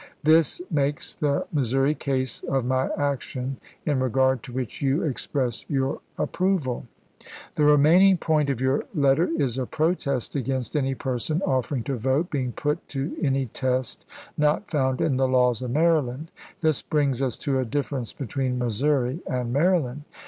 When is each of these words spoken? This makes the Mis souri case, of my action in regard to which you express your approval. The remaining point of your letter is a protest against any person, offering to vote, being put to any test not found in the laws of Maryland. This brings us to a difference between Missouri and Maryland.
This 0.23 0.63
makes 0.71 1.13
the 1.13 1.45
Mis 1.53 1.71
souri 1.71 1.95
case, 1.99 2.41
of 2.49 2.65
my 2.65 2.89
action 2.97 3.57
in 3.85 3.99
regard 3.99 4.41
to 4.41 4.51
which 4.51 4.81
you 4.81 5.03
express 5.03 5.63
your 5.69 5.99
approval. 6.17 6.87
The 7.53 7.65
remaining 7.65 8.17
point 8.17 8.49
of 8.49 8.59
your 8.59 8.85
letter 8.95 9.29
is 9.37 9.59
a 9.59 9.67
protest 9.67 10.35
against 10.35 10.75
any 10.75 10.95
person, 10.95 11.43
offering 11.43 11.83
to 11.83 11.97
vote, 11.97 12.31
being 12.31 12.51
put 12.51 12.87
to 12.87 13.15
any 13.21 13.45
test 13.45 14.07
not 14.39 14.71
found 14.71 15.01
in 15.01 15.17
the 15.17 15.27
laws 15.27 15.61
of 15.61 15.69
Maryland. 15.69 16.31
This 16.61 16.81
brings 16.81 17.21
us 17.21 17.37
to 17.37 17.59
a 17.59 17.63
difference 17.65 18.11
between 18.11 18.57
Missouri 18.57 19.19
and 19.27 19.53
Maryland. 19.53 20.03